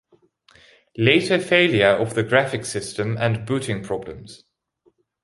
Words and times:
Later 0.97 1.37
failure 1.37 1.89
of 1.91 2.15
the 2.15 2.23
graphics 2.23 2.65
system 2.65 3.17
and 3.19 3.45
booting 3.45 3.83
problems. 3.83 4.45